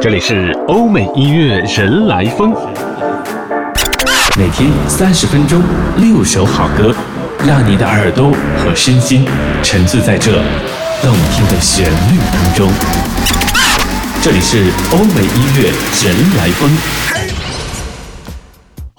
[0.00, 2.54] 这里是欧美音乐人来疯，
[4.38, 5.60] 每天三十分钟，
[5.96, 6.94] 六首好歌，
[7.44, 9.26] 让你的耳朵和身心
[9.60, 10.40] 沉醉在这
[11.02, 12.70] 动听的旋律当中。
[14.22, 15.72] 这里是欧美音乐
[16.04, 16.70] 人来疯，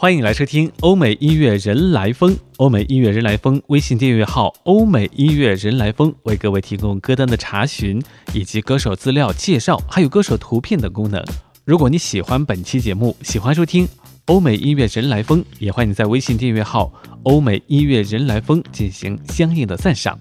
[0.01, 2.33] 欢迎来收听欧美音乐人来疯。
[2.55, 8.01] 欧美音乐人来疯微信订阅号“欧美音乐人来疯”为各位提供歌单的查询
[8.33, 11.21] 以及歌手资料介绍，还有歌手图片等功能。
[11.65, 13.85] 如果你喜欢本期节目，喜欢收听
[14.27, 16.93] 欧美音乐人来疯，也欢迎在微信订阅号
[17.23, 20.17] “欧美音乐人来疯”进行相应的赞赏。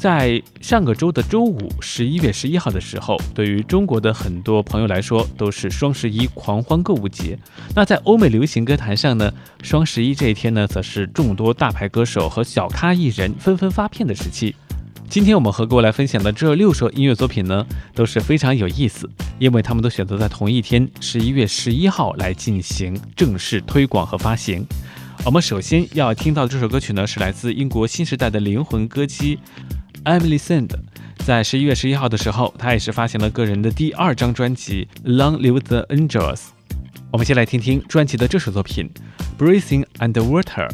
[0.00, 7.38] 在上个周的周五，十一月十一号的时候，对于中国的很多朋友来说，都是双十一狂欢购物节。
[7.76, 9.30] 那在欧美流行歌坛上呢，
[9.62, 14.56] 双十一这一天呢，则是众多大牌歌手和小咖艺人纷纷发片的时期。
[15.10, 19.06] 今天我们和各位来分享的这六首音乐作品呢，都是非常有意思，
[19.38, 24.66] 因为他们都选择在同一天，十一月十一号来进行正式推广和发行。
[25.26, 29.38] 我们首先要听到这首歌曲呢，是来自英国新时代的灵魂歌姬。
[30.04, 30.70] Emily Sand
[31.18, 36.36] 在十一月十一号的时候，她也是发行了个人的第二张专辑《Long Live the Angels》。
[37.10, 38.90] 我们先来听听专辑的这首作品
[39.38, 40.68] 《Breathing Underwater》。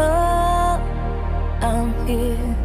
[0.00, 2.56] I'm here.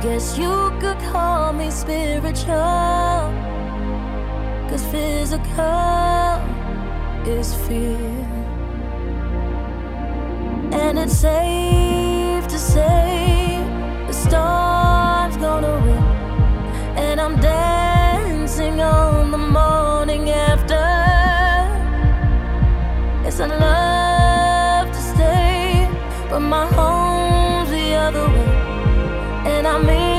[0.00, 3.30] Guess you could call me spiritual,
[4.68, 6.40] cause physical
[7.26, 7.98] is fear.
[10.72, 13.58] And it's safe to say
[14.06, 16.04] the storm's gonna win,
[16.96, 17.69] and I'm dancing
[29.70, 30.09] I mean.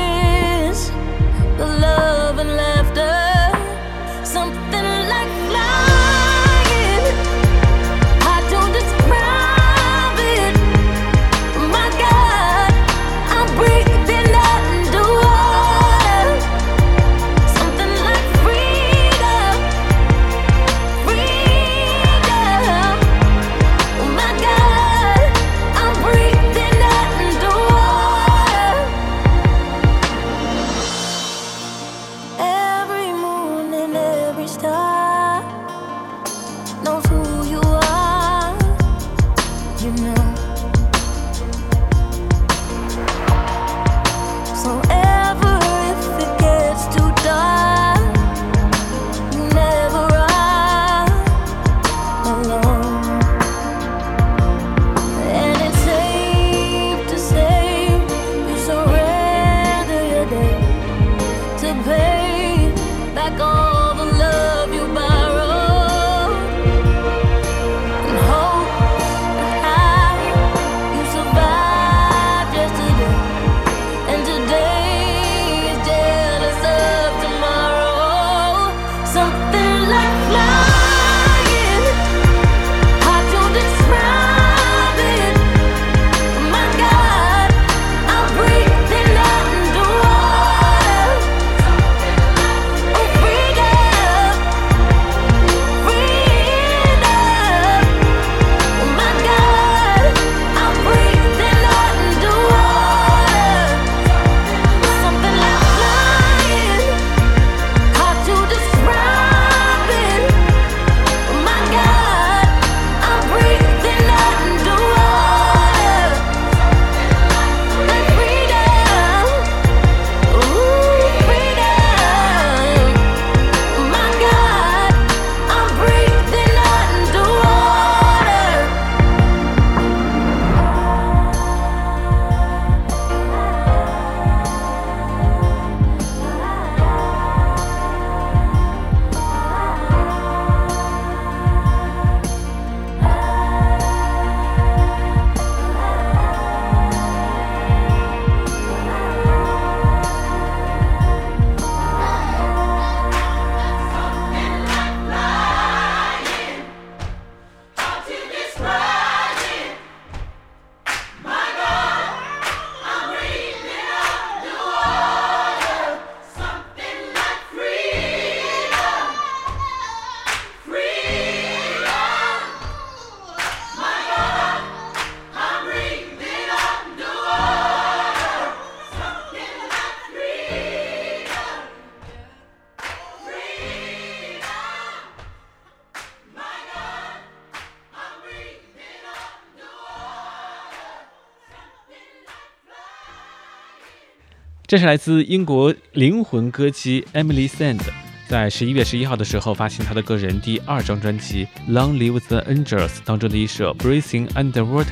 [194.72, 197.82] 这是来自英国灵魂歌姬 Emily Sand，
[198.30, 204.86] 在十一月十一号的时候发行她的个人第二张专辑《Long Live the Angels》当中的一首《Breathing Underwater》。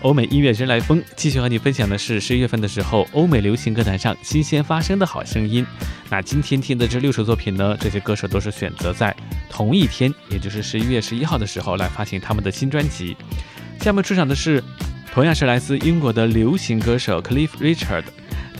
[0.00, 5.66] 欧美音乐人来疯，继续和你分享的是十一月份的时候欧美流行歌坛上新鲜发生的好声音。
[6.08, 9.14] 那今天听的这六首作品呢，这些歌手都是选择在
[9.50, 13.14] 同一天，也就是十一月十一号的时候来发行他们的新专辑。
[13.82, 14.64] 下面出场的是
[15.12, 18.04] 同样是来自英国的流行歌手 Cliff Richard。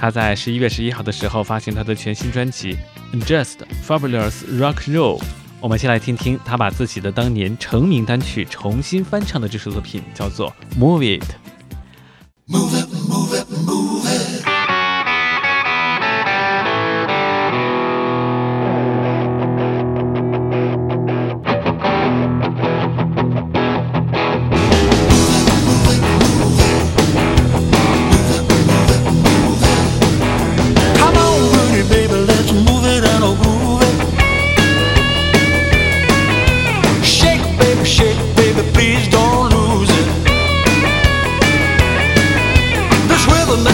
[0.03, 2.77] 他在十一月十一号的时候发行他的全新专辑
[3.25, 5.21] 《Just Fabulous Rock Roll》，
[5.61, 11.25] 我们先来听听他把自己的当年成名单曲重新翻唱的这首作品，叫做《Move It》。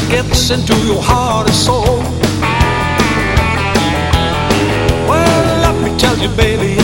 [0.08, 1.98] Gets into your heart and soul.
[5.06, 6.76] Well, let me tell you, baby,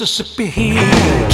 [0.00, 1.27] Mississippi here.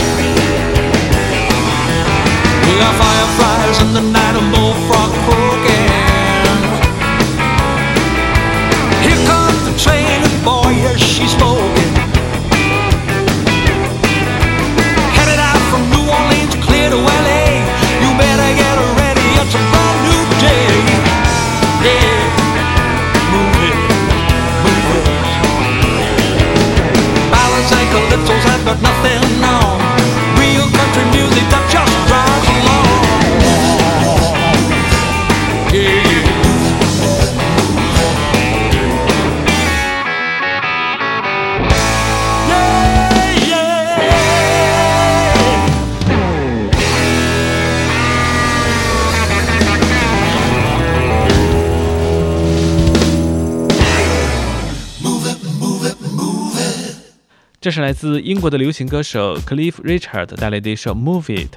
[57.75, 61.49] 是来自英国的流行歌手 Cliff Richard 带来的一首《Move It》。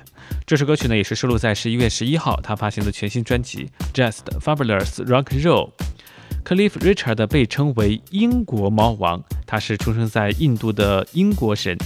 [0.47, 5.69] 这首歌曲呢，也是收录在十一月十一号他发行的全新专辑《Just Fabulous Rock 'n' Roll》。
[6.43, 11.77] Cliff Richard 被称为英国猫王，他是出生在印度的英国人。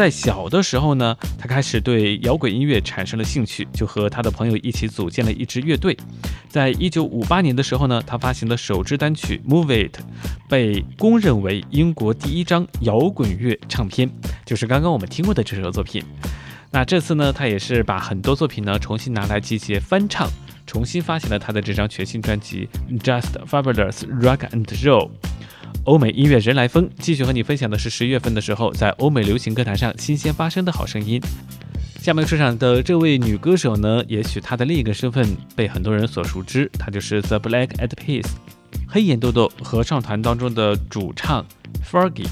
[0.00, 5.94] 在小的时候呢，他开始对摇滚音乐产生了兴趣，就和他的朋友一起组建了一支乐队。
[6.48, 9.98] 在一九五八年的时候呢，他发行的首支单曲《Move It》
[10.48, 14.10] 被公认为英国第一张摇滚乐唱片，
[14.46, 16.02] 就是刚刚我们听过的这首作品。
[16.70, 20.26] 那这次呢，他也是把很多作品呢重新拿来集结翻唱，
[20.66, 22.66] 重新发行了他的这张全新专辑
[23.00, 25.08] 《Just Fabulous Rock and Roll》。
[25.84, 31.20] 欧美音乐人来疯，继续和你分享的是十月份的时候在欧美流行歌坛上新鲜发生的好声音。
[32.00, 38.26] 下面出场的这位女歌手呢，也许她的另一个身份被很多人所熟知，她就是 The Black Eyed Peas，
[38.86, 41.44] 黑眼豆豆合唱团当中的主唱
[41.84, 42.28] Fergie。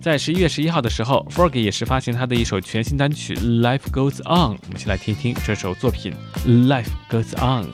[0.00, 6.12] 在十一月十一号的时候，Fergie 也是发行他的一首全新单曲《Life Goes On》，我们先来听听这首作品
[6.66, 7.64] 《Life Goes On》。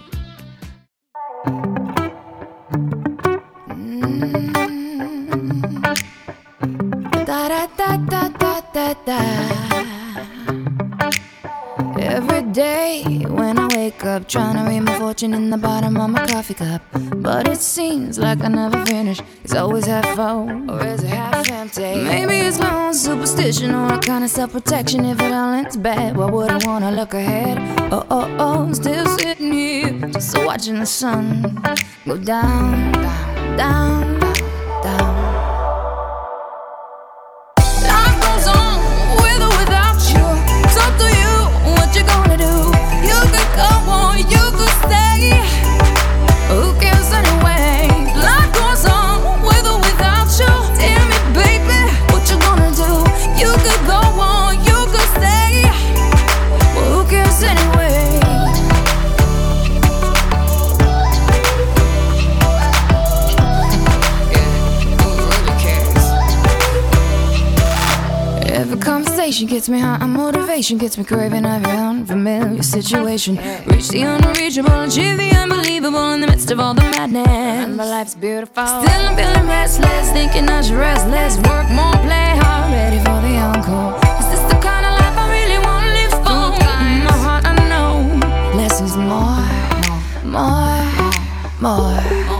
[14.28, 16.82] Trying to read my fortune in the bottom of my coffee cup.
[17.16, 19.20] But it seems like I never finish.
[19.42, 22.04] It's always half full, or is it half empty?
[22.04, 25.06] Maybe it's my own superstition or a kind of self protection.
[25.06, 27.58] If it all ends bad, why would I wanna look ahead?
[27.90, 31.42] Oh, oh, oh, still sitting here, just watching the sun
[32.06, 34.17] go down, down, down, down.
[69.58, 73.34] Gets me high, and motivation gets me craving every unfamiliar situation.
[73.66, 77.26] Reach the unreachable, achieve the unbelievable in the midst of all the madness.
[77.26, 78.64] And my life's beautiful.
[78.64, 83.18] Still I'm feeling restless, thinking I should rest less, work more, play hard, ready for
[83.26, 83.98] the encore.
[84.20, 86.44] Is this the kind of life I really wanna live for?
[86.94, 87.90] In my heart I know
[88.58, 89.42] less is more,
[90.34, 90.86] more,
[91.60, 91.98] more.
[92.30, 92.37] More,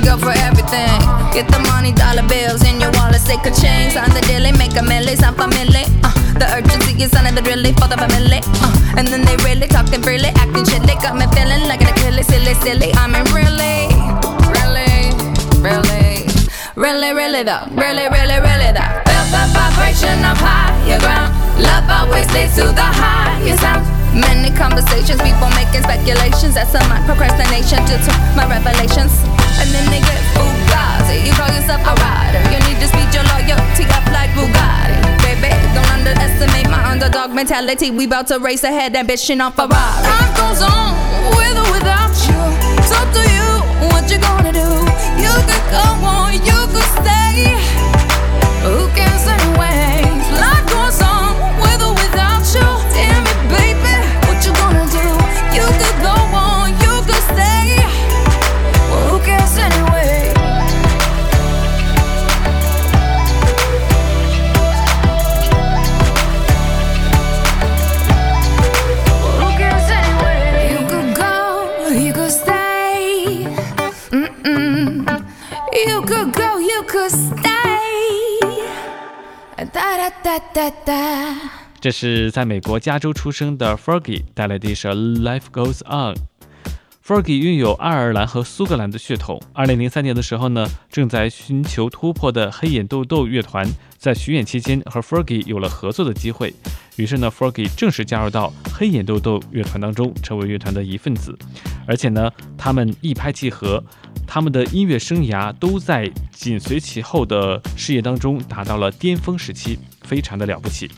[0.00, 0.98] insane, go for everything.
[1.32, 3.90] Get the money, dollar bills in your wallet, stick a chain.
[3.90, 5.86] Sign the deal, make a milli, sound familiar.
[6.02, 8.40] Uh, the urgency is under the really for the family.
[8.62, 10.64] Uh, and then they really talking freely, acting.
[10.64, 12.92] They got me feeling like an Achilles, silly, silly.
[12.94, 13.90] I mean, really,
[14.50, 15.12] really,
[15.62, 16.26] really,
[16.76, 18.92] really, really though, really, really, really though.
[19.06, 21.30] Feel the vibration of higher ground.
[21.60, 24.03] Love always leads to the highest sound.
[24.14, 26.54] Many conversations, people making speculations.
[26.54, 29.10] That's my procrastination due to my revelations.
[29.58, 31.26] And then they get fugazi.
[31.26, 32.42] You call yourself a rider.
[32.50, 34.94] You need to speed your loyalty up like Bugatti.
[35.22, 37.90] Baby, don't underestimate my underdog mentality.
[37.90, 40.02] We bout to race ahead, ambition on Ferrari.
[40.06, 40.94] Life goes on
[41.34, 42.38] with or without you.
[42.78, 43.48] It's up to you
[43.90, 44.68] what you gonna do.
[45.18, 47.53] You could go on, you could stay.
[81.84, 84.88] 这是在美国加州出生的 Fergie 带来的一首
[85.20, 86.14] 《Life Goes On》。
[87.06, 89.38] Fergie 拥有爱尔兰和苏格兰的血统。
[89.54, 96.54] 2003年的时候呢，正在寻求突破的黑眼豆豆乐团在巡演期间和 Fergie 有了合作的机会。
[96.96, 101.38] 于是呢，Fergie 正式加入到黑眼豆豆乐团当中，成为乐团的一份子。
[101.86, 103.84] 而且呢，他们一拍即合，
[104.26, 110.90] 他们的音乐生涯都在紧随其后的事业当中达到了巅峰时期，非常的了不起。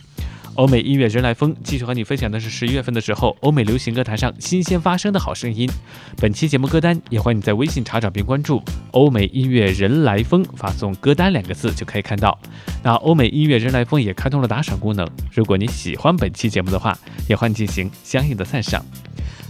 [0.57, 5.69] 欧美音乐人来疯继续和你分享的是十一月份的时候欧美流行歌坛上新鲜发生的好声音。
[6.17, 12.39] 本期节目歌单也欢迎你在微信查找并关注“欧美音乐人来疯”，发送“歌单”两个字就可以看到。
[12.83, 16.99] 那欧美音乐人来疯也开通了打赏功能，如果你喜欢本期节目的话，
[17.29, 18.83] 也欢迎进行相应的赞赏。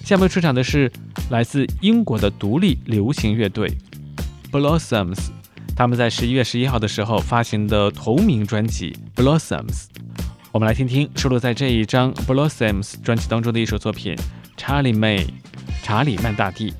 [0.04, 0.90] 下面出场的是
[1.30, 3.72] 来自英国的独立流行乐队
[4.50, 5.28] Blossoms，
[5.76, 9.84] 他们在十一月十一号的时候发行的同名专辑 Blossoms。
[10.56, 14.16] 我们来听听收录在这一张 Blossoms 专辑当中的一首作品
[14.56, 15.18] 《查理妹》，
[15.84, 16.72] 查理曼大帝。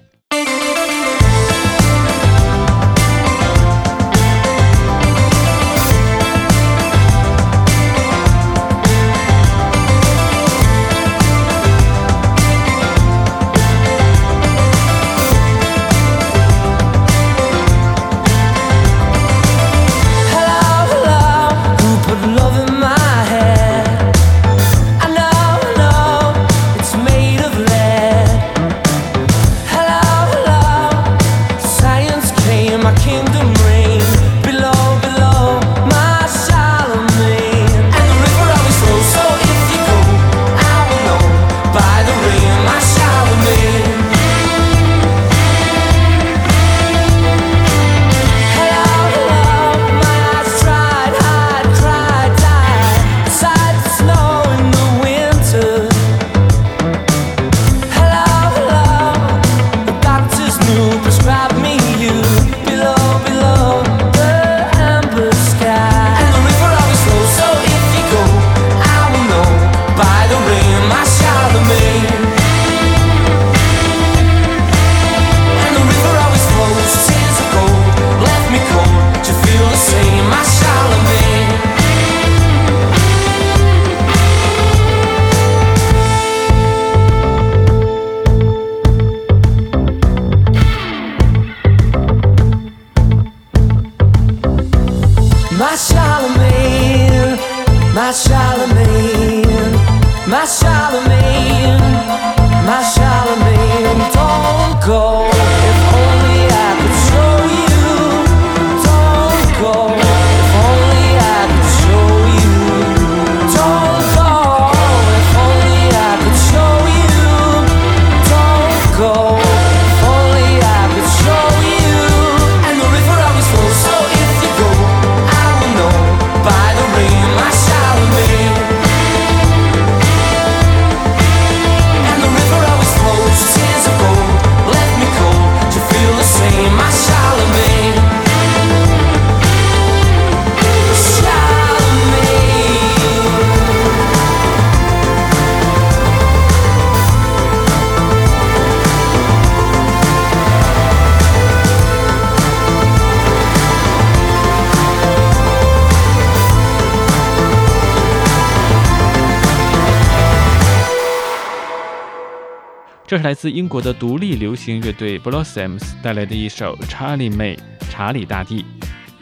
[163.06, 167.56] 这是来自英国的独立流行乐队 Blossoms 带来的一首《查理妹》
[167.88, 168.64] 查理大帝。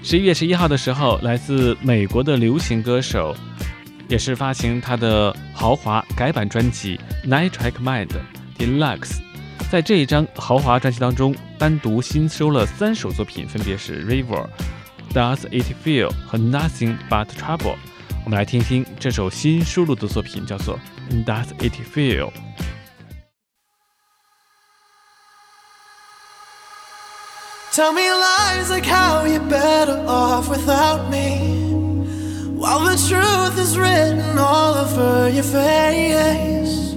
[0.02, 3.36] 十一月十一号的时候，来自美国的流行歌手，
[4.08, 8.08] 也是发行他的豪华改版专辑《NITRACK Mind
[8.58, 9.00] Deluxe》。
[9.70, 14.46] 在这一张豪华专辑当中，单独新收了三首作品，分别是《River》、
[15.36, 17.58] 《Does It Feel》和《Nothing But Trouble》。
[18.24, 20.78] 我们来听听这首新收录的作品，叫做
[21.26, 22.30] 《Does It Feel》。
[27.74, 31.74] Tell me lies like how you're better off without me.
[32.54, 36.92] While the truth is written all over your face.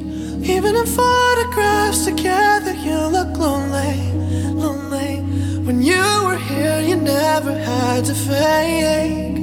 [0.47, 4.11] Even in photographs together, you look lonely,
[4.51, 5.21] lonely.
[5.65, 9.39] When you were here, you never had to fake.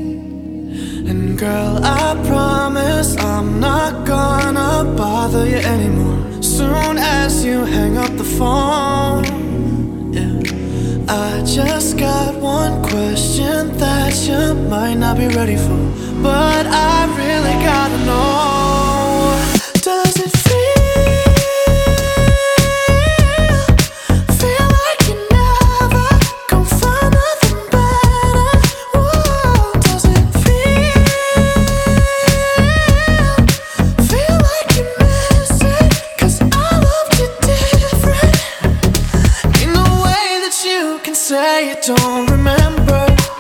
[1.11, 6.41] And girl, I promise I'm not gonna bother you anymore.
[6.45, 9.34] Soon as you hang up the phone,
[11.47, 15.77] just got one question that you might not be ready for,
[16.23, 18.34] but I really gotta know.
[41.87, 43.34] Don't remember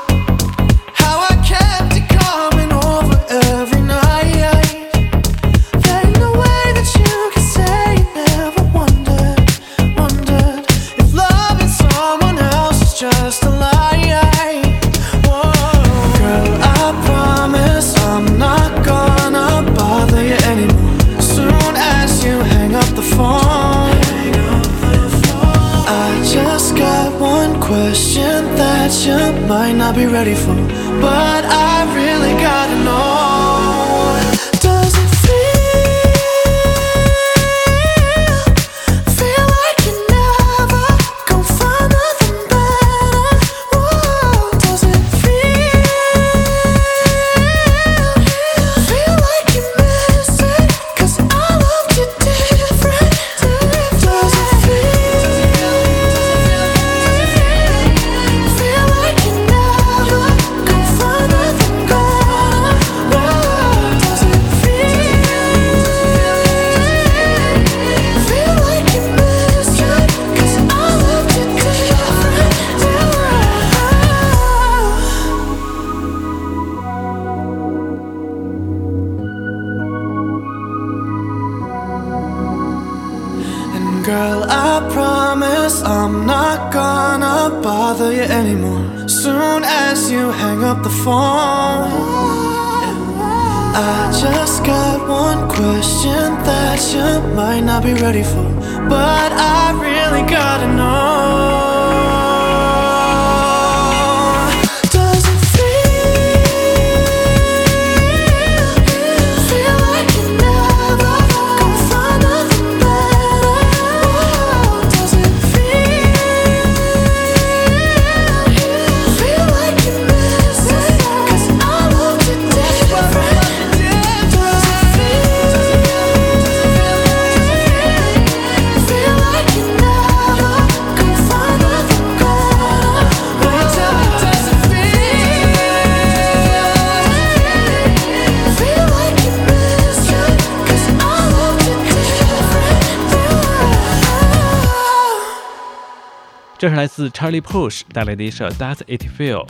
[146.65, 149.47] 这是来自 Charlie Puth 带来的一首 Does It Feel。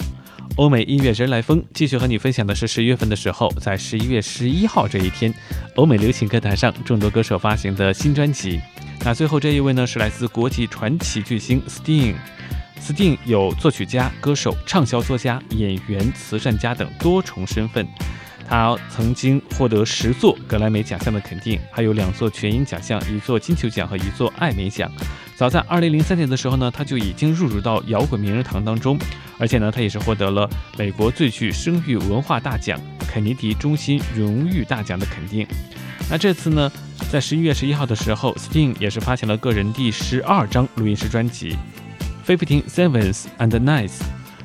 [0.57, 5.33] 欧美音乐人来疯，继续和你分享的是十月份的时候，在十一月十一号这一天，
[5.77, 8.61] 欧美流行歌坛上众多歌手发行的新专辑。
[9.05, 12.17] 那最后这一位呢，是来自国际传奇巨星 Sting。
[12.81, 17.87] Sting 有作曲家、歌手、畅销作家、演员、慈善家等多重身份。
[18.47, 24.91] 他曾经获得十座格莱美奖项的肯定，还有两座全英奖项、一座金球奖和一座艾美奖。
[25.37, 28.97] 早在二零零三年的时候呢，他就已经入驻到摇滚名人堂当中，
[29.37, 35.45] 而且呢，他也是获得了美国最具声誉文化大奖肯尼迪中心荣誉大奖的肯定。
[36.09, 36.71] 那这次呢，
[37.11, 41.57] 在十一月十一号的时候，Sting 也是发行了个人第十二张录音室专辑
[42.37, 43.89] 《Fifteen Sevens and Nights》，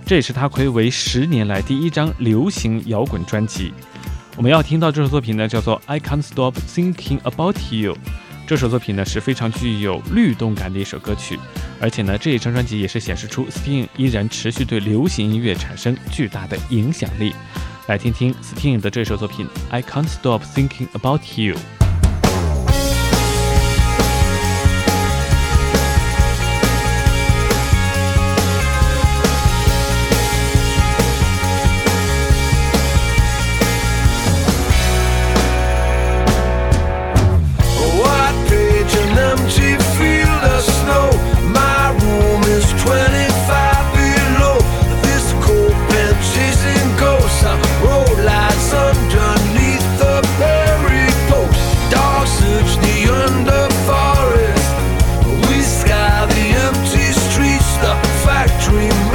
[0.06, 3.72] 这也是他暌违十年来第一张流行摇滚专辑。
[4.36, 7.94] 我们要听到这首作品呢，叫做《I Can't Stop Thinking About You》。
[8.50, 11.40] 这首作品呢是非常具有律动感的一首歌曲，
[11.80, 17.32] 而且呢这一张专辑也是显示出 Sting 依然持续对流行音乐产生巨大的影响力。
[17.86, 21.58] 来听听 Sting 的这首作品《I Can't Stop Thinking About You》。
[58.72, 59.09] 欧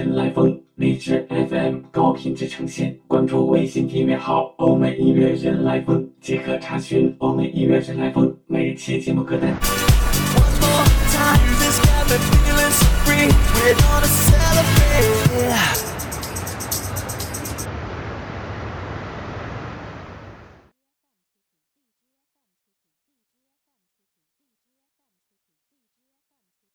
[0.00, 2.96] 美音乐人来疯，荔枝 FM 高品质呈现。
[3.06, 9.50] 关注微信订阅号“欧美音乐人来疯”，即可查询欧美音乐人来疯每期节目歌单。
[9.50, 11.78] One more time, this